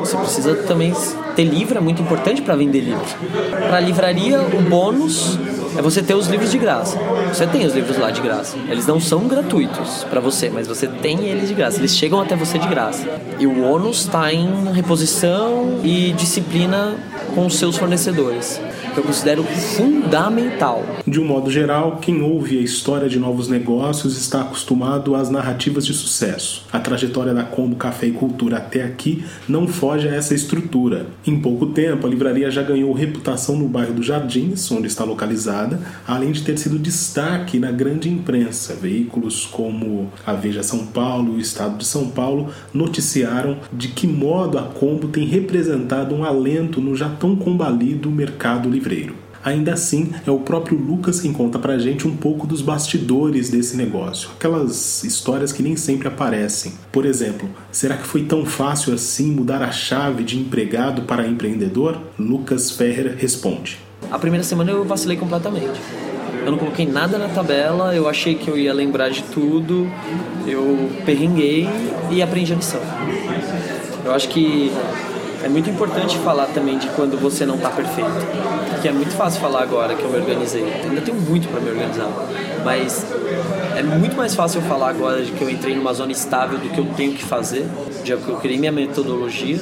Você 0.00 0.16
precisa 0.16 0.54
também 0.54 0.94
ter 1.34 1.44
livro, 1.44 1.78
é 1.78 1.80
muito 1.80 2.00
importante 2.00 2.42
para 2.42 2.54
vender 2.54 2.80
livro. 2.80 3.04
Para 3.50 3.78
a 3.78 3.80
livraria, 3.80 4.40
o 4.40 4.62
bônus 4.62 5.38
é 5.76 5.82
você 5.82 6.02
ter 6.02 6.14
os 6.14 6.28
livros 6.28 6.50
de 6.50 6.58
graça. 6.58 6.98
Você 7.28 7.46
tem 7.46 7.66
os 7.66 7.74
livros 7.74 7.98
lá 7.98 8.10
de 8.10 8.20
graça. 8.20 8.56
Eles 8.68 8.86
não 8.86 9.00
são 9.00 9.26
gratuitos 9.26 10.04
para 10.04 10.20
você, 10.20 10.48
mas 10.48 10.66
você 10.66 10.86
tem 10.86 11.26
eles 11.26 11.48
de 11.48 11.54
graça. 11.54 11.78
Eles 11.78 11.96
chegam 11.96 12.20
até 12.20 12.36
você 12.36 12.58
de 12.58 12.68
graça. 12.68 13.04
E 13.38 13.46
o 13.46 13.64
ônus 13.64 14.00
está 14.00 14.32
em 14.32 14.72
reposição 14.72 15.80
e 15.82 16.12
disciplina 16.12 16.96
com 17.34 17.46
os 17.46 17.56
seus 17.56 17.76
fornecedores. 17.76 18.60
Eu 18.98 19.04
considero 19.04 19.44
fundamental. 19.44 20.84
De 21.06 21.20
um 21.20 21.24
modo 21.24 21.50
geral, 21.50 21.98
quem 21.98 22.20
ouve 22.20 22.58
a 22.58 22.62
história 22.62 23.08
de 23.08 23.18
novos 23.18 23.48
negócios 23.48 24.18
está 24.18 24.40
acostumado 24.40 25.14
às 25.14 25.30
narrativas 25.30 25.86
de 25.86 25.94
sucesso. 25.94 26.66
A 26.72 26.80
trajetória 26.80 27.32
da 27.32 27.44
Combo 27.44 27.76
Café 27.76 28.06
e 28.06 28.12
Cultura 28.12 28.56
até 28.56 28.82
aqui 28.82 29.24
não 29.48 29.68
foge 29.68 30.08
a 30.08 30.14
essa 30.14 30.34
estrutura. 30.34 31.06
Em 31.24 31.40
pouco 31.40 31.66
tempo, 31.66 32.06
a 32.06 32.10
livraria 32.10 32.50
já 32.50 32.62
ganhou 32.62 32.92
reputação 32.92 33.56
no 33.56 33.68
bairro 33.68 33.94
dos 33.94 34.06
Jardins, 34.06 34.70
onde 34.72 34.88
está 34.88 35.04
localizada, 35.04 35.80
além 36.06 36.32
de 36.32 36.42
ter 36.42 36.58
sido 36.58 36.78
destaque 36.78 37.58
na 37.58 37.70
grande 37.70 38.08
imprensa. 38.08 38.74
Veículos 38.74 39.46
como 39.46 40.10
a 40.26 40.32
Veja 40.32 40.62
São 40.62 40.86
Paulo 40.86 41.34
e 41.34 41.36
o 41.36 41.40
Estado 41.40 41.78
de 41.78 41.86
São 41.86 42.08
Paulo 42.08 42.48
noticiaram 42.74 43.58
de 43.72 43.88
que 43.88 44.06
modo 44.06 44.58
a 44.58 44.62
Combo 44.62 45.08
tem 45.08 45.24
representado 45.24 46.14
um 46.14 46.24
alento 46.24 46.80
no 46.80 46.96
já 46.96 47.08
tão 47.08 47.36
combalido 47.36 48.10
mercado 48.10 48.68
livreiro. 48.88 49.14
Ainda 49.44 49.72
assim, 49.72 50.12
é 50.26 50.30
o 50.30 50.40
próprio 50.40 50.76
Lucas 50.76 51.20
quem 51.20 51.32
conta 51.32 51.58
pra 51.58 51.78
gente 51.78 52.08
um 52.08 52.16
pouco 52.16 52.46
dos 52.46 52.60
bastidores 52.60 53.48
desse 53.48 53.76
negócio, 53.76 54.30
aquelas 54.36 55.04
histórias 55.04 55.52
que 55.52 55.62
nem 55.62 55.76
sempre 55.76 56.08
aparecem. 56.08 56.72
Por 56.90 57.06
exemplo, 57.06 57.48
será 57.70 57.96
que 57.96 58.06
foi 58.06 58.24
tão 58.24 58.44
fácil 58.44 58.92
assim 58.92 59.30
mudar 59.30 59.62
a 59.62 59.70
chave 59.70 60.24
de 60.24 60.38
empregado 60.38 61.02
para 61.02 61.26
empreendedor? 61.26 61.98
Lucas 62.18 62.72
Ferrer 62.72 63.14
responde. 63.16 63.78
A 64.10 64.18
primeira 64.18 64.42
semana 64.42 64.72
eu 64.72 64.84
vacilei 64.84 65.16
completamente. 65.16 65.80
Eu 66.44 66.50
não 66.50 66.58
coloquei 66.58 66.86
nada 66.86 67.16
na 67.16 67.28
tabela, 67.28 67.94
eu 67.94 68.08
achei 68.08 68.34
que 68.34 68.48
eu 68.48 68.58
ia 68.58 68.72
lembrar 68.72 69.08
de 69.08 69.22
tudo, 69.24 69.88
eu 70.46 70.90
perrenguei 71.04 71.68
e 72.10 72.22
aprendi 72.22 72.52
a 72.52 72.56
lição. 72.56 72.80
Eu 74.04 74.12
acho 74.12 74.28
que 74.28 74.72
é 75.42 75.48
muito 75.48 75.70
importante 75.70 76.18
falar 76.18 76.46
também 76.46 76.78
de 76.78 76.88
quando 76.88 77.18
você 77.20 77.46
não 77.46 77.56
está 77.56 77.70
perfeito. 77.70 78.10
Porque 78.70 78.88
é 78.88 78.92
muito 78.92 79.12
fácil 79.12 79.40
falar 79.40 79.62
agora 79.62 79.94
que 79.94 80.02
eu 80.02 80.10
me 80.10 80.18
organizei. 80.18 80.64
Ainda 80.84 81.00
tenho 81.00 81.20
muito 81.20 81.48
para 81.48 81.60
me 81.60 81.70
organizar. 81.70 82.08
Mas 82.64 83.06
é 83.76 83.82
muito 83.82 84.16
mais 84.16 84.34
fácil 84.34 84.60
eu 84.60 84.66
falar 84.66 84.90
agora 84.90 85.22
de 85.22 85.32
que 85.32 85.42
eu 85.42 85.48
entrei 85.48 85.74
numa 85.74 85.92
zona 85.92 86.12
estável 86.12 86.58
do 86.58 86.68
que 86.68 86.78
eu 86.78 86.86
tenho 86.96 87.12
que 87.12 87.24
fazer, 87.24 87.66
de 88.02 88.16
que 88.16 88.28
eu 88.28 88.36
criei 88.36 88.58
minha 88.58 88.72
metodologia, 88.72 89.58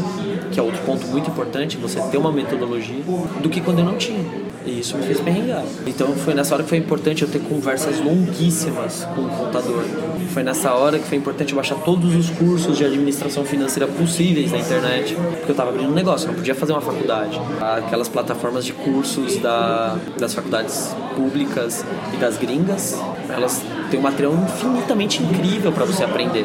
que 0.51 0.59
é 0.59 0.63
outro 0.63 0.81
ponto 0.83 1.07
muito 1.07 1.31
importante, 1.31 1.77
você 1.77 2.01
ter 2.01 2.17
uma 2.17 2.33
metodologia, 2.33 3.03
do 3.43 3.49
que 3.51 3.61
quando 3.61 3.81
eu 3.81 3.85
não 3.85 3.97
tinha. 3.97 4.46
E 4.67 4.81
isso 4.81 4.97
me 4.97 5.05
fez 5.05 5.21
perrengar. 5.21 5.63
Então 5.87 6.09
foi 6.17 6.35
nessa 6.35 6.55
hora 6.55 6.65
que 6.65 6.69
foi 6.69 6.79
importante 6.79 7.23
eu 7.23 7.29
ter 7.29 7.41
conversas 7.41 8.01
longuíssimas 8.01 9.07
com 9.15 9.23
o 9.23 9.29
contador. 9.29 9.85
Foi 10.33 10.43
nessa 10.43 10.75
hora 10.75 10.99
que 10.99 11.07
foi 11.07 11.17
importante 11.17 11.53
eu 11.53 11.57
baixar 11.57 11.77
todos 11.77 12.15
os 12.15 12.31
cursos 12.31 12.77
de 12.77 12.85
administração 12.85 13.45
financeira 13.45 13.87
possíveis 13.87 14.51
na 14.51 14.59
internet, 14.59 15.15
porque 15.15 15.51
eu 15.51 15.53
estava 15.53 15.71
abrindo 15.71 15.91
um 15.91 15.95
negócio, 15.95 16.27
eu 16.27 16.33
não 16.33 16.39
podia 16.39 16.55
fazer 16.55 16.73
uma 16.73 16.81
faculdade. 16.81 17.41
Aquelas 17.61 18.09
plataformas 18.09 18.65
de 18.65 18.73
cursos 18.73 19.37
da, 19.37 19.97
das 20.19 20.35
faculdades 20.35 20.95
públicas 21.15 21.85
e 22.13 22.17
das 22.17 22.37
gringas, 22.37 22.99
elas 23.29 23.63
têm 23.91 23.99
um 23.99 24.03
material 24.03 24.35
infinitamente 24.35 25.23
incrível 25.23 25.73
para 25.73 25.85
você 25.85 26.05
aprender 26.05 26.45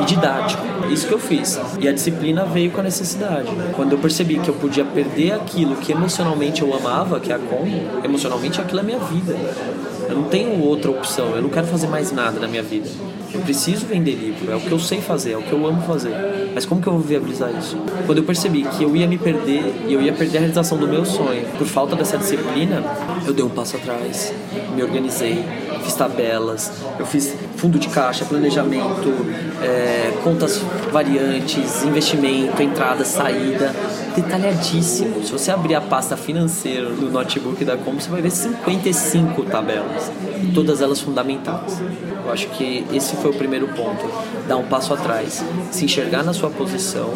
e 0.00 0.04
didático. 0.04 0.62
Isso 0.90 1.06
que 1.06 1.14
eu 1.14 1.18
fiz. 1.18 1.60
E 1.80 1.88
a 1.88 1.92
disciplina 1.92 2.44
veio 2.44 2.70
com 2.70 2.80
a 2.80 2.84
necessidade. 2.84 3.48
Quando 3.74 3.92
eu 3.92 3.98
percebi 3.98 4.38
que 4.38 4.48
eu 4.48 4.54
podia 4.54 4.84
perder 4.84 5.32
aquilo 5.32 5.76
que 5.76 5.92
emocionalmente 5.92 6.62
eu 6.62 6.74
amava, 6.74 7.20
que 7.20 7.32
é 7.32 7.36
a 7.36 7.38
como, 7.38 8.04
emocionalmente 8.04 8.60
aquilo 8.60 8.80
é 8.80 8.82
minha 8.82 8.98
vida. 8.98 9.36
Eu 10.08 10.16
não 10.16 10.24
tenho 10.24 10.60
outra 10.60 10.90
opção, 10.90 11.30
eu 11.36 11.42
não 11.42 11.48
quero 11.48 11.66
fazer 11.66 11.86
mais 11.86 12.10
nada 12.10 12.40
na 12.40 12.48
minha 12.48 12.62
vida. 12.62 12.88
Eu 13.32 13.40
preciso 13.42 13.86
vender 13.86 14.14
livro, 14.14 14.50
é 14.50 14.56
o 14.56 14.60
que 14.60 14.72
eu 14.72 14.78
sei 14.80 15.00
fazer, 15.00 15.32
é 15.32 15.36
o 15.36 15.42
que 15.42 15.52
eu 15.52 15.64
amo 15.64 15.80
fazer. 15.82 16.12
Mas 16.52 16.66
como 16.66 16.82
que 16.82 16.88
eu 16.88 16.94
vou 16.94 17.02
viabilizar 17.02 17.50
isso? 17.56 17.76
Quando 18.04 18.18
eu 18.18 18.24
percebi 18.24 18.64
que 18.64 18.82
eu 18.82 18.96
ia 18.96 19.06
me 19.06 19.18
perder 19.18 19.72
e 19.86 19.92
eu 19.92 20.02
ia 20.02 20.12
perder 20.12 20.38
a 20.38 20.40
realização 20.40 20.76
do 20.76 20.88
meu 20.88 21.04
sonho 21.04 21.46
por 21.56 21.64
falta 21.64 21.94
dessa 21.94 22.18
disciplina, 22.18 22.82
eu 23.24 23.32
dei 23.32 23.44
um 23.44 23.48
passo 23.48 23.76
atrás, 23.76 24.34
me 24.74 24.82
organizei, 24.82 25.44
fiz 25.80 25.94
tabelas, 25.94 26.72
eu 26.98 27.06
fiz 27.06 27.34
fundo 27.56 27.78
de 27.78 27.88
caixa, 27.88 28.24
planejamento, 28.24 29.08
é, 29.62 30.12
contas 30.22 30.62
variantes, 30.92 31.82
investimento, 31.84 32.62
entrada, 32.62 33.04
saída, 33.04 33.74
detalhadíssimo. 34.14 35.22
Se 35.24 35.32
você 35.32 35.50
abrir 35.50 35.74
a 35.74 35.80
pasta 35.80 36.16
financeira 36.16 36.90
do 36.90 37.10
notebook 37.10 37.64
da 37.64 37.76
Como, 37.76 38.00
você 38.00 38.10
vai 38.10 38.22
ver 38.22 38.30
55 38.30 39.42
tabelas, 39.44 40.10
todas 40.54 40.80
elas 40.80 41.00
fundamentais. 41.00 41.80
Eu 42.24 42.32
acho 42.32 42.48
que 42.50 42.84
esse 42.92 43.16
foi 43.16 43.30
o 43.30 43.34
primeiro 43.34 43.68
ponto, 43.68 44.04
dar 44.46 44.56
um 44.56 44.64
passo 44.64 44.94
atrás, 44.94 45.44
se 45.70 45.84
enxergar 45.84 46.22
na 46.22 46.32
sua 46.32 46.50
posição 46.50 47.12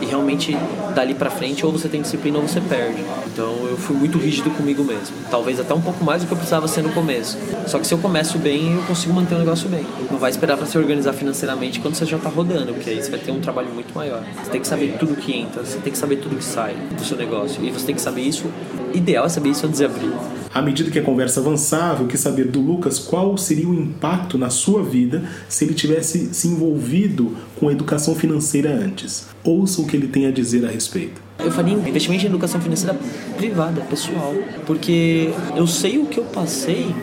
e 0.00 0.06
realmente 0.06 0.56
dali 0.94 1.14
para 1.14 1.30
frente 1.30 1.64
ou 1.64 1.72
você 1.72 1.88
tem 1.88 2.02
disciplina 2.02 2.38
ou 2.38 2.46
você 2.46 2.60
perde. 2.60 3.02
Então 3.26 3.66
eu 3.68 3.76
fui 3.76 3.96
muito 3.96 4.18
rígido 4.18 4.50
comigo 4.50 4.84
mesmo, 4.84 5.16
talvez 5.30 5.58
até 5.58 5.72
um 5.74 5.80
pouco 5.80 6.04
mais 6.04 6.22
do 6.22 6.26
que 6.26 6.32
eu 6.32 6.36
precisava 6.36 6.68
ser 6.68 6.82
no 6.82 6.90
começo. 6.90 7.38
Só 7.66 7.78
que 7.78 7.86
se 7.86 7.94
eu 7.94 7.98
começo 7.98 8.38
bem, 8.38 8.74
eu 8.74 8.82
consigo 8.82 9.12
manter 9.12 9.34
o 9.34 9.38
negócio 9.38 9.68
bem. 9.68 9.86
Não 10.10 10.18
vai 10.18 10.30
esperar 10.30 10.56
para 10.56 10.66
se 10.66 10.76
organizar 10.76 11.12
financeiramente 11.12 11.80
quando 11.80 11.94
você 11.94 12.04
já 12.04 12.18
tá 12.18 12.28
rodando, 12.28 12.74
porque 12.74 12.90
aí 12.90 13.02
você 13.02 13.10
vai 13.10 13.20
ter 13.20 13.32
um 13.32 13.40
trabalho 13.40 13.70
muito 13.70 13.94
maior. 13.94 14.22
Você 14.42 14.50
tem 14.50 14.60
que 14.60 14.68
saber 14.68 14.96
tudo 14.98 15.16
que 15.16 15.34
entra, 15.34 15.64
você 15.64 15.78
tem 15.78 15.92
que 15.92 15.98
saber 15.98 16.16
tudo 16.16 16.36
que 16.36 16.44
sai 16.44 16.74
do 16.96 17.04
seu 17.04 17.16
negócio. 17.16 17.64
E 17.64 17.70
você 17.70 17.86
tem 17.86 17.94
que 17.94 18.02
saber 18.02 18.22
isso, 18.22 18.44
ideal 18.92 19.26
é 19.26 19.28
saber 19.28 19.50
isso 19.50 19.66
antes 19.66 19.78
de 19.78 19.84
abrir. 19.84 20.12
À 20.54 20.60
medida 20.60 20.90
que 20.90 20.98
a 20.98 21.02
conversa 21.02 21.40
avançava, 21.40 22.02
eu 22.02 22.06
quis 22.06 22.20
saber 22.20 22.44
do 22.44 22.60
Lucas 22.60 22.98
qual 22.98 23.38
seria 23.38 23.66
o 23.66 23.74
impacto 23.74 24.36
na 24.36 24.50
sua 24.50 24.82
vida 24.82 25.22
se 25.48 25.64
ele 25.64 25.72
tivesse 25.72 26.34
se 26.34 26.46
envolvido 26.46 27.34
com 27.58 27.68
a 27.68 27.72
educação 27.72 28.14
financeira 28.14 28.70
antes. 28.70 29.28
Ouça 29.42 29.80
o 29.80 29.86
que 29.86 29.96
ele 29.96 30.08
tem 30.08 30.26
a 30.26 30.30
dizer 30.30 30.66
a 30.66 30.68
respeito. 30.68 31.22
Eu 31.38 31.50
faria 31.50 31.72
investimento 31.72 32.24
em 32.24 32.28
educação 32.28 32.60
financeira 32.60 32.96
privada, 33.36 33.80
pessoal, 33.80 34.34
porque 34.66 35.30
eu 35.56 35.66
sei 35.66 35.98
o 35.98 36.06
que 36.06 36.18
eu 36.18 36.24
passei 36.24 36.94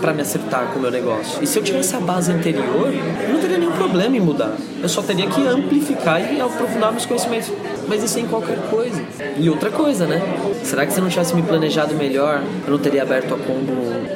para 0.00 0.14
me 0.14 0.22
acertar 0.22 0.72
com 0.72 0.78
o 0.78 0.82
meu 0.82 0.90
negócio. 0.90 1.42
E 1.42 1.46
se 1.46 1.58
eu 1.58 1.62
tivesse 1.62 1.94
a 1.94 2.00
base 2.00 2.32
anterior, 2.32 2.90
eu 3.22 3.34
não 3.34 3.40
teria 3.40 3.58
nenhum 3.58 3.72
problema 3.72 4.16
em 4.16 4.20
mudar. 4.20 4.56
Eu 4.82 4.88
só 4.88 5.02
teria 5.02 5.28
que 5.28 5.46
amplificar 5.46 6.20
e 6.32 6.40
aprofundar 6.40 6.90
meus 6.90 7.06
conhecimentos. 7.06 7.52
Mas 7.88 8.02
isso 8.02 8.18
é 8.18 8.22
em 8.22 8.26
qualquer 8.26 8.58
coisa. 8.70 9.02
E 9.38 9.48
outra 9.48 9.70
coisa, 9.70 10.06
né? 10.06 10.20
Será 10.62 10.86
que 10.86 10.92
se 10.92 10.98
eu 10.98 11.02
não 11.02 11.10
tivesse 11.10 11.34
me 11.34 11.42
planejado 11.42 11.94
melhor, 11.94 12.42
eu 12.66 12.70
não 12.70 12.78
teria 12.78 13.02
aberto 13.02 13.34
a 13.34 13.38
combo 13.38 13.72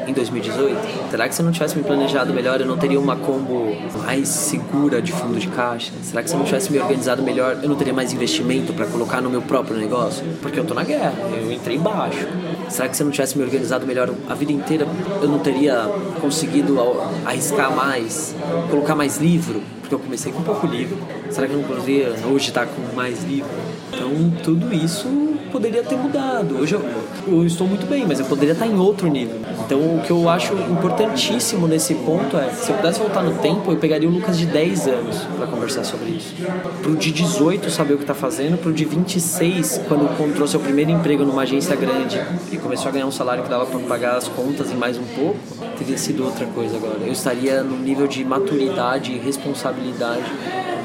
em 0.06 0.12
2018? 0.12 1.10
Será 1.10 1.28
que 1.28 1.34
se 1.34 1.40
eu 1.40 1.44
não 1.44 1.52
tivesse 1.52 1.76
me 1.76 1.84
planejado 1.84 2.32
melhor, 2.32 2.60
eu 2.60 2.66
não 2.66 2.76
teria 2.76 2.98
uma 2.98 3.16
combo 3.16 3.76
mais 4.04 4.28
segura 4.28 5.00
de 5.02 5.12
fundo 5.12 5.38
de 5.38 5.48
caixa? 5.48 5.92
Será 6.02 6.22
que 6.22 6.28
se 6.28 6.34
eu 6.34 6.38
não 6.38 6.46
tivesse 6.46 6.72
me 6.72 6.78
organizado 6.78 7.22
melhor, 7.22 7.58
eu 7.62 7.68
não 7.68 7.76
teria 7.76 7.92
mais 7.92 8.12
investimento 8.12 8.72
para 8.72 8.86
colocar 8.86 9.20
no 9.20 9.30
meu 9.30 9.42
próprio 9.42 9.76
negócio? 9.76 10.24
Porque 10.40 10.58
eu 10.58 10.64
tô 10.64 10.74
na 10.74 10.84
guerra, 10.84 11.14
eu 11.40 11.52
entrei 11.52 11.78
baixo. 11.78 12.26
Será 12.68 12.88
que 12.88 12.96
se 12.96 13.02
eu 13.02 13.06
não 13.06 13.12
tivesse 13.12 13.36
me 13.36 13.44
organizado 13.44 13.86
melhor 13.86 14.10
a 14.28 14.34
vida 14.34 14.52
inteira, 14.52 14.86
eu 15.22 15.28
não 15.28 15.38
teria 15.38 15.86
conseguido 16.20 16.78
arriscar 17.24 17.74
mais, 17.74 18.34
colocar 18.70 18.94
mais 18.94 19.18
livro? 19.18 19.62
Porque 19.80 19.94
eu 19.94 19.98
comecei 19.98 20.32
com 20.32 20.42
pouco 20.42 20.66
livro. 20.66 20.98
Será 21.30 21.46
que 21.46 21.54
eu 21.54 21.58
não 21.60 21.68
poderia 21.68 22.14
hoje 22.30 22.48
estar 22.48 22.66
com 22.66 22.94
mais 22.94 23.24
livro? 23.24 23.50
Então, 23.92 24.10
tudo 24.42 24.72
isso 24.72 25.08
poderia 25.48 25.82
ter 25.82 25.96
mudado. 25.96 26.58
Hoje 26.58 26.74
eu, 26.74 26.84
eu, 27.26 27.44
estou 27.44 27.66
muito 27.66 27.86
bem, 27.86 28.06
mas 28.06 28.20
eu 28.20 28.26
poderia 28.26 28.52
estar 28.52 28.66
em 28.66 28.78
outro 28.78 29.08
nível. 29.08 29.40
Então, 29.64 29.78
o 29.96 30.02
que 30.04 30.10
eu 30.10 30.28
acho 30.28 30.54
importantíssimo 30.54 31.66
nesse 31.66 31.94
ponto 31.94 32.36
é: 32.36 32.50
se 32.50 32.70
eu 32.70 32.76
pudesse 32.76 32.98
voltar 33.00 33.22
no 33.22 33.34
tempo, 33.38 33.70
eu 33.70 33.76
pegaria 33.76 34.08
o 34.08 34.12
Lucas 34.12 34.38
de 34.38 34.46
10 34.46 34.88
anos 34.88 35.16
para 35.36 35.46
conversar 35.46 35.84
sobre 35.84 36.10
isso. 36.10 36.34
Pro 36.82 36.96
de 36.96 37.10
18 37.10 37.70
saber 37.70 37.94
o 37.94 37.96
que 37.96 38.04
está 38.04 38.14
fazendo, 38.14 38.58
pro 38.58 38.72
de 38.72 38.84
26, 38.84 39.82
quando 39.88 40.04
encontrou 40.04 40.46
seu 40.46 40.60
primeiro 40.60 40.90
emprego 40.90 41.24
numa 41.24 41.42
agência 41.42 41.74
grande 41.76 42.20
e 42.52 42.56
começou 42.56 42.88
a 42.88 42.92
ganhar 42.92 43.06
um 43.06 43.12
salário 43.12 43.42
que 43.42 43.50
dava 43.50 43.66
para 43.66 43.78
pagar 43.80 44.16
as 44.16 44.28
contas 44.28 44.70
e 44.70 44.74
mais 44.74 44.96
um 44.96 45.04
pouco, 45.04 45.38
teria 45.78 45.98
sido 45.98 46.24
outra 46.24 46.46
coisa 46.46 46.76
agora. 46.76 46.98
Eu 47.04 47.12
estaria 47.12 47.62
num 47.62 47.78
nível 47.78 48.06
de 48.06 48.24
maturidade 48.24 49.12
e 49.12 49.18
responsabilidade 49.18 50.24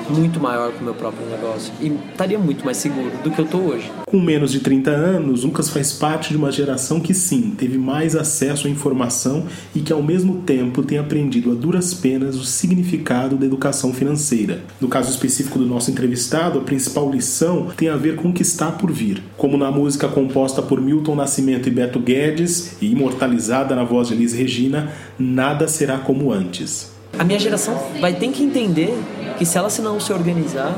muito 0.09 0.39
maior 0.39 0.71
com 0.71 0.81
o 0.81 0.83
meu 0.83 0.93
próprio 0.93 1.25
negócio 1.27 1.73
e 1.81 1.87
estaria 2.11 2.37
muito 2.37 2.63
mais 2.65 2.77
seguro 2.77 3.11
do 3.23 3.31
que 3.31 3.39
eu 3.39 3.45
estou 3.45 3.61
hoje. 3.61 3.91
Com 4.05 4.19
menos 4.19 4.51
de 4.51 4.59
30 4.59 4.91
anos, 4.91 5.43
Lucas 5.43 5.69
faz 5.69 5.93
parte 5.93 6.29
de 6.29 6.37
uma 6.37 6.51
geração 6.51 6.99
que 6.99 7.13
sim, 7.13 7.53
teve 7.57 7.77
mais 7.77 8.15
acesso 8.15 8.67
à 8.67 8.69
informação 8.69 9.45
e 9.75 9.79
que 9.79 9.93
ao 9.93 10.03
mesmo 10.03 10.41
tempo 10.41 10.83
tem 10.83 10.97
aprendido 10.97 11.51
a 11.51 11.55
duras 11.55 11.93
penas 11.93 12.35
o 12.35 12.43
significado 12.43 13.35
da 13.35 13.45
educação 13.45 13.93
financeira. 13.93 14.61
No 14.79 14.87
caso 14.87 15.09
específico 15.09 15.57
do 15.57 15.65
nosso 15.65 15.91
entrevistado, 15.91 16.59
a 16.59 16.63
principal 16.63 17.09
lição 17.09 17.67
tem 17.75 17.89
a 17.89 17.95
ver 17.95 18.15
com 18.15 18.29
o 18.29 18.33
que 18.33 18.41
está 18.41 18.71
por 18.71 18.91
vir. 18.91 19.23
Como 19.37 19.57
na 19.57 19.71
música 19.71 20.07
composta 20.07 20.61
por 20.61 20.79
Milton 20.79 21.15
Nascimento 21.15 21.67
e 21.67 21.71
Beto 21.71 21.99
Guedes 21.99 22.77
e 22.81 22.91
imortalizada 22.91 23.75
na 23.75 23.83
voz 23.83 24.07
de 24.07 24.13
Elis 24.13 24.33
Regina, 24.33 24.91
nada 25.17 25.67
será 25.67 25.97
como 25.97 26.31
antes. 26.31 26.93
A 27.17 27.23
minha 27.23 27.39
geração 27.39 27.77
vai 28.01 28.13
ter 28.13 28.29
que 28.29 28.43
entender 28.43 28.91
que 29.37 29.45
se 29.45 29.57
ela 29.57 29.69
se 29.69 29.81
não 29.81 29.99
se 29.99 30.11
organizar, 30.11 30.75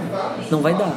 não 0.49 0.61
vai 0.61 0.73
dar. 0.73 0.93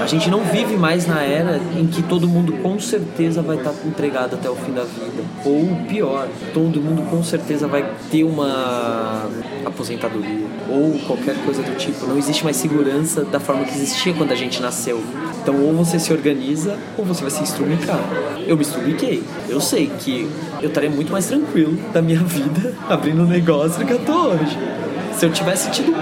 A 0.00 0.06
gente 0.06 0.30
não 0.30 0.40
vive 0.44 0.76
mais 0.76 1.06
na 1.06 1.22
era 1.22 1.60
em 1.76 1.86
que 1.86 2.02
todo 2.02 2.26
mundo 2.26 2.54
com 2.62 2.78
certeza 2.80 3.42
vai 3.42 3.58
estar 3.58 3.72
empregado 3.84 4.34
até 4.34 4.48
o 4.48 4.56
fim 4.56 4.72
da 4.72 4.84
vida. 4.84 5.22
Ou 5.44 5.76
pior, 5.88 6.26
todo 6.54 6.80
mundo 6.80 7.02
com 7.10 7.22
certeza 7.22 7.66
vai 7.66 7.86
ter 8.10 8.24
uma 8.24 9.28
aposentadoria 9.64 10.46
ou 10.70 10.98
qualquer 11.06 11.36
coisa 11.44 11.62
do 11.62 11.76
tipo. 11.76 12.06
Não 12.06 12.16
existe 12.16 12.44
mais 12.44 12.56
segurança 12.56 13.24
da 13.24 13.40
forma 13.40 13.64
que 13.64 13.74
existia 13.74 14.14
quando 14.14 14.32
a 14.32 14.36
gente 14.36 14.62
nasceu. 14.62 15.02
Então 15.42 15.60
ou 15.62 15.74
você 15.74 15.98
se 15.98 16.12
organiza 16.12 16.78
ou 16.96 17.04
você 17.04 17.22
vai 17.22 17.30
se 17.30 17.42
instrumentar. 17.42 18.00
eu 18.46 18.56
me 18.56 18.62
estubiquei. 18.62 19.22
Eu 19.48 19.60
sei 19.60 19.90
que 19.98 20.30
eu 20.62 20.68
estaria 20.68 20.90
muito 20.90 21.12
mais 21.12 21.26
tranquilo 21.26 21.76
da 21.92 22.00
minha 22.00 22.20
vida 22.24 22.74
abrindo 22.88 23.22
um 23.22 23.26
negócio 23.26 23.80
do 23.80 23.86
que 23.86 23.92
eu 23.92 24.04
tô 24.04 24.28
hoje. 24.28 24.58
Se 25.16 25.26
eu 25.26 25.32
tivesse 25.32 25.70
tido 25.70 25.92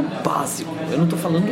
o 0.00 0.22
básico, 0.22 0.74
eu 0.90 0.98
não 0.98 1.06
tô 1.06 1.16
falando. 1.16 1.48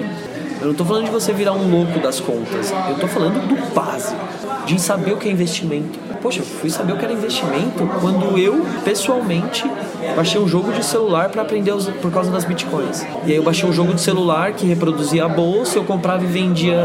Eu 0.60 0.68
não 0.68 0.74
tô 0.74 0.84
falando 0.86 1.04
de 1.04 1.10
você 1.10 1.32
virar 1.34 1.52
um 1.52 1.70
louco 1.70 2.00
das 2.00 2.18
contas. 2.18 2.72
Eu 2.88 2.96
tô 2.96 3.06
falando 3.06 3.46
do 3.46 3.74
básico, 3.74 4.18
de 4.64 4.80
saber 4.80 5.12
o 5.12 5.16
que 5.18 5.28
é 5.28 5.32
investimento. 5.32 5.98
Poxa, 6.22 6.40
eu 6.40 6.44
fui 6.44 6.70
saber 6.70 6.94
o 6.94 6.96
que 6.96 7.04
era 7.04 7.12
investimento 7.12 7.86
quando 8.00 8.38
eu, 8.38 8.64
pessoalmente, 8.82 9.70
baixei 10.16 10.40
um 10.40 10.48
jogo 10.48 10.72
de 10.72 10.82
celular 10.82 11.28
para 11.28 11.42
aprender 11.42 11.72
os, 11.72 11.86
por 11.86 12.10
causa 12.10 12.30
das 12.30 12.44
bitcoins. 12.44 13.06
E 13.26 13.32
aí 13.32 13.36
eu 13.36 13.42
baixei 13.42 13.68
um 13.68 13.72
jogo 13.72 13.92
de 13.92 14.00
celular 14.00 14.54
que 14.54 14.66
reproduzia 14.66 15.26
a 15.26 15.28
bolsa, 15.28 15.78
eu 15.78 15.84
comprava 15.84 16.24
e 16.24 16.26
vendia 16.26 16.80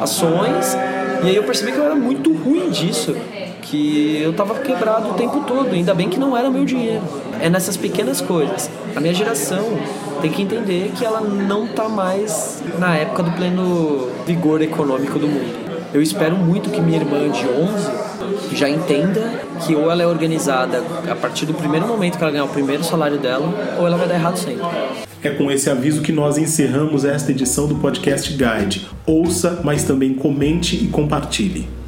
ações. 0.00 0.74
E 1.22 1.28
aí 1.28 1.36
eu 1.36 1.44
percebi 1.44 1.72
que 1.72 1.78
eu 1.78 1.84
era 1.84 1.94
muito 1.94 2.32
ruim 2.32 2.70
disso, 2.70 3.14
que 3.60 4.20
eu 4.22 4.32
tava 4.32 4.54
quebrado 4.60 5.10
o 5.10 5.14
tempo 5.14 5.44
todo, 5.46 5.72
ainda 5.72 5.94
bem 5.94 6.08
que 6.08 6.18
não 6.18 6.36
era 6.36 6.50
meu 6.50 6.64
dinheiro. 6.64 7.02
É 7.40 7.48
nessas 7.48 7.76
pequenas 7.76 8.20
coisas. 8.20 8.70
A 8.94 9.00
minha 9.00 9.14
geração 9.14 9.78
tem 10.20 10.30
que 10.30 10.42
entender 10.42 10.92
que 10.96 11.04
ela 11.04 11.20
não 11.20 11.66
tá 11.66 11.88
mais 11.88 12.62
na 12.78 12.96
época 12.96 13.22
do 13.22 13.32
pleno 13.32 14.08
vigor 14.26 14.60
econômico 14.62 15.18
do 15.18 15.28
mundo. 15.28 15.70
Eu 15.92 16.00
espero 16.00 16.36
muito 16.36 16.70
que 16.70 16.80
minha 16.80 16.98
irmã 16.98 17.28
de 17.30 17.46
11 17.46 18.56
já 18.56 18.68
entenda 18.68 19.40
que 19.64 19.74
ou 19.74 19.90
ela 19.90 20.02
é 20.02 20.06
organizada 20.06 20.82
a 21.10 21.14
partir 21.14 21.46
do 21.46 21.54
primeiro 21.54 21.86
momento 21.86 22.16
que 22.16 22.22
ela 22.22 22.32
ganhar 22.32 22.44
o 22.44 22.48
primeiro 22.48 22.84
salário 22.84 23.18
dela, 23.18 23.76
ou 23.78 23.86
ela 23.86 23.96
vai 23.96 24.08
dar 24.08 24.14
errado 24.14 24.36
sempre. 24.36 24.64
É 25.22 25.30
com 25.30 25.50
esse 25.50 25.68
aviso 25.68 26.00
que 26.00 26.12
nós 26.12 26.38
encerramos 26.38 27.04
esta 27.04 27.30
edição 27.30 27.66
do 27.66 27.74
Podcast 27.76 28.32
Guide. 28.32 28.88
Ouça, 29.06 29.60
mas 29.62 29.84
também 29.84 30.14
comente 30.14 30.76
e 30.76 30.88
compartilhe. 30.88 31.79